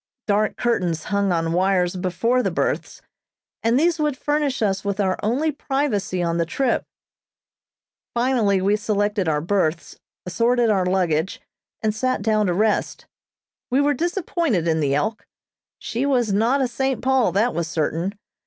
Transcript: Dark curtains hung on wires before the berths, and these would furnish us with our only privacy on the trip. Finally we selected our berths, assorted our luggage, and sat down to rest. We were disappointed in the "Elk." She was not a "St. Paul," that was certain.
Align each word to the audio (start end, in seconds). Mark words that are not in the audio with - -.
Dark 0.25 0.57
curtains 0.57 1.03
hung 1.13 1.31
on 1.31 1.53
wires 1.53 1.95
before 1.95 2.41
the 2.41 2.49
berths, 2.49 3.03
and 3.61 3.79
these 3.79 3.99
would 3.99 4.17
furnish 4.17 4.63
us 4.63 4.83
with 4.83 4.99
our 4.99 5.15
only 5.21 5.51
privacy 5.51 6.23
on 6.23 6.39
the 6.39 6.45
trip. 6.47 6.85
Finally 8.15 8.63
we 8.63 8.75
selected 8.75 9.27
our 9.29 9.41
berths, 9.41 9.99
assorted 10.25 10.71
our 10.71 10.87
luggage, 10.87 11.39
and 11.83 11.93
sat 11.93 12.23
down 12.23 12.47
to 12.47 12.53
rest. 12.55 13.05
We 13.69 13.79
were 13.79 13.93
disappointed 13.93 14.67
in 14.67 14.79
the 14.79 14.95
"Elk." 14.95 15.27
She 15.77 16.07
was 16.07 16.33
not 16.33 16.61
a 16.61 16.67
"St. 16.67 17.03
Paul," 17.03 17.31
that 17.33 17.53
was 17.53 17.67
certain. 17.67 18.15